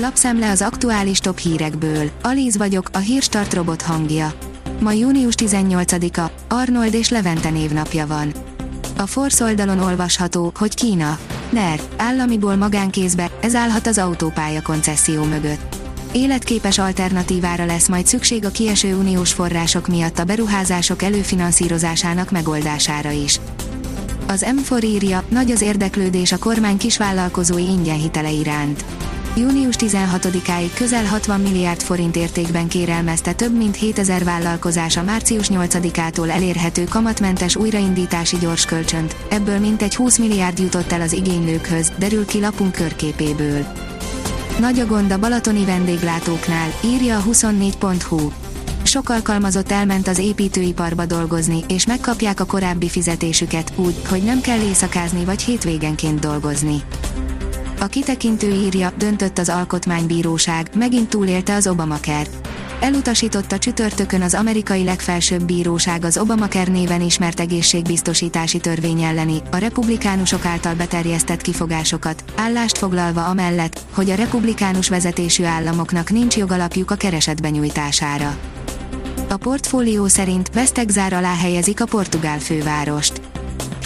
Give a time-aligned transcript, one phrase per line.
[0.00, 2.10] Lapszemle az aktuális top hírekből.
[2.22, 4.32] Alíz vagyok, a hírstart robot hangja.
[4.80, 8.32] Ma június 18-a, Arnold és Levente névnapja van.
[8.96, 11.18] A Force oldalon olvasható, hogy Kína.
[11.50, 15.76] NER, államiból magánkézbe, ez állhat az autópálya koncesszió mögött.
[16.12, 23.40] Életképes alternatívára lesz majd szükség a kieső uniós források miatt a beruházások előfinanszírozásának megoldására is.
[24.26, 28.84] Az M4 írja, nagy az érdeklődés a kormány kisvállalkozói ingyen hitele iránt.
[29.38, 36.30] Június 16-áig közel 60 milliárd forint értékben kérelmezte több mint 7000 vállalkozás a március 8-ától
[36.30, 42.72] elérhető kamatmentes újraindítási gyorskölcsönt, ebből mintegy 20 milliárd jutott el az igénylőkhöz, derül ki lapunk
[42.72, 43.66] körképéből.
[44.60, 48.30] Nagy a gond a balatoni vendéglátóknál, írja a 24.hu.
[48.82, 54.60] Sok alkalmazott elment az építőiparba dolgozni, és megkapják a korábbi fizetésüket, úgy, hogy nem kell
[54.60, 56.82] éjszakázni vagy hétvégenként dolgozni.
[57.80, 62.26] A kitekintő írja, döntött az alkotmánybíróság, megint túlélte az Obamacare.
[62.80, 70.44] Elutasította csütörtökön az amerikai legfelsőbb bíróság az Obamacare néven ismert egészségbiztosítási törvény elleni, a republikánusok
[70.44, 77.42] által beterjesztett kifogásokat, állást foglalva amellett, hogy a republikánus vezetésű államoknak nincs jogalapjuk a kereset
[77.42, 78.36] benyújtására.
[79.28, 83.20] A portfólió szerint vesztegzár alá helyezik a portugál fővárost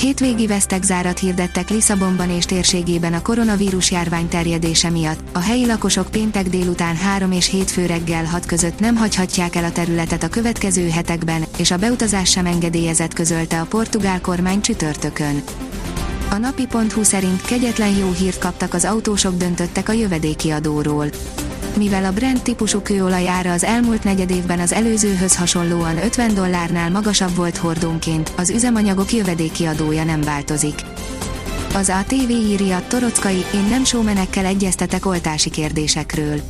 [0.02, 5.20] hétvégi vesztegzárat hirdettek Lisszabonban és térségében a koronavírus járvány terjedése miatt.
[5.32, 9.72] A helyi lakosok péntek délután 3 és hétfő reggel 6 között nem hagyhatják el a
[9.72, 15.42] területet a következő hetekben, és a beutazás sem engedélyezett közölte a portugál kormány csütörtökön.
[16.30, 21.06] A napi.hu szerint kegyetlen jó hírt kaptak az autósok döntöttek a jövedéki adóról
[21.76, 27.56] mivel a Brent típusú kőolaj az elmúlt negyedévben az előzőhöz hasonlóan 50 dollárnál magasabb volt
[27.56, 30.74] hordónként, az üzemanyagok jövedéki adója nem változik.
[31.74, 36.40] Az ATV írja, Torockai, én nem sómenekkel egyeztetek oltási kérdésekről.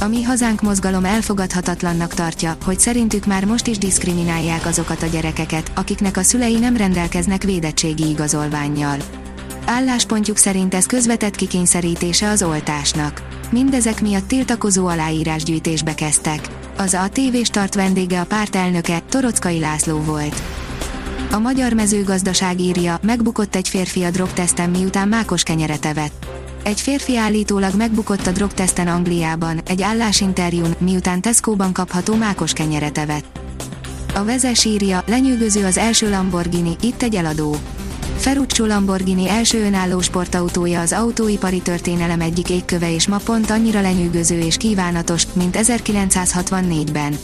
[0.00, 5.72] A mi hazánk mozgalom elfogadhatatlannak tartja, hogy szerintük már most is diszkriminálják azokat a gyerekeket,
[5.74, 8.96] akiknek a szülei nem rendelkeznek védettségi igazolványjal.
[9.68, 13.22] Álláspontjuk szerint ez közvetett kikényszerítése az oltásnak.
[13.50, 16.48] Mindezek miatt tiltakozó aláírásgyűjtésbe kezdtek.
[16.76, 20.42] Az a TV Start vendége a párt elnöke, Torockai László volt.
[21.32, 26.26] A magyar mezőgazdaság írja, megbukott egy férfi a drogteszten miután mákos kenyeret evett.
[26.62, 33.38] Egy férfi állítólag megbukott a drogteszten Angliában, egy állásinterjún, miután Tesco-ban kapható mákos kenyeret evett.
[34.14, 37.56] A vezes írja, lenyűgöző az első Lamborghini, itt egy eladó.
[38.26, 44.38] Ferruccio Lamborghini első önálló sportautója az autóipari történelem egyik égköve és ma pont annyira lenyűgöző
[44.38, 47.18] és kívánatos, mint 1964-ben.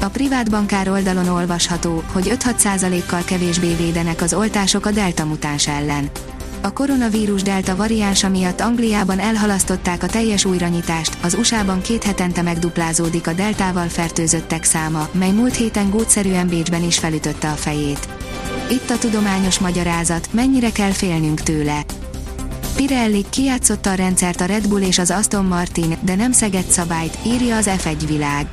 [0.00, 6.10] A privát bankár oldalon olvasható, hogy 5-6%-kal kevésbé védenek az oltások a delta mutáns ellen.
[6.60, 13.26] A koronavírus delta variánsa miatt Angliában elhalasztották a teljes újranyitást, az USA-ban két hetente megduplázódik
[13.26, 18.08] a deltával fertőzöttek száma, mely múlt héten gótszerűen Bécsben is felütötte a fejét.
[18.70, 21.84] Itt a tudományos magyarázat, mennyire kell félnünk tőle.
[22.76, 27.18] Pirelli kiátszotta a rendszert a Red Bull és az Aston Martin, de nem szegett szabályt,
[27.26, 28.46] írja az F1 világ.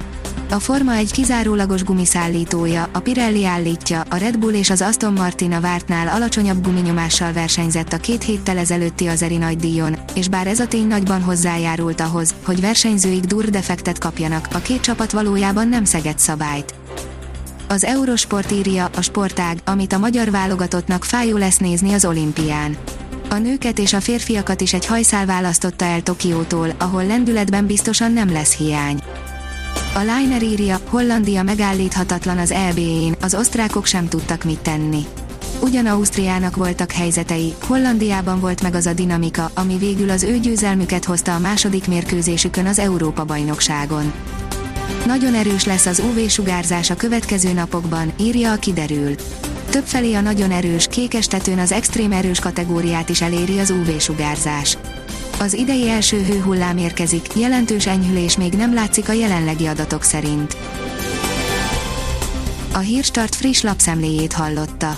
[0.50, 5.52] A Forma egy kizárólagos gumiszállítója, a Pirelli állítja, a Red Bull és az Aston Martin
[5.52, 10.68] a vártnál alacsonyabb guminyomással versenyzett a két héttel ezelőtti azeri nagydíjon, és bár ez a
[10.68, 16.20] tény nagyban hozzájárult ahhoz, hogy versenyzőik dur defektet kapjanak, a két csapat valójában nem szegett
[16.20, 16.74] szabályt.
[17.74, 22.78] Az Eurosport írja, a sportág, amit a magyar válogatottnak fájó lesz nézni az olimpián.
[23.30, 28.32] A nőket és a férfiakat is egy hajszál választotta el Tokiótól, ahol lendületben biztosan nem
[28.32, 29.00] lesz hiány.
[29.96, 35.06] A Liner írja, Hollandia megállíthatatlan az EB-én, az osztrákok sem tudtak mit tenni.
[35.62, 41.06] Ugyan Ausztriának voltak helyzetei, Hollandiában volt meg az a dinamika, ami végül az ő győzelmüket
[41.06, 44.14] hozta a második mérkőzésükön az Európa-bajnokságon.
[45.06, 49.16] Nagyon erős lesz az UV-sugárzás a következő napokban, írja a kiderül.
[49.70, 54.78] Többfelé a nagyon erős, kékes tetőn az extrém erős kategóriát is eléri az UV-sugárzás.
[55.40, 60.58] Az idei első hőhullám érkezik, jelentős enyhülés még nem látszik a jelenlegi adatok szerint.
[62.74, 64.98] A Hírstart friss lapszemléjét hallotta.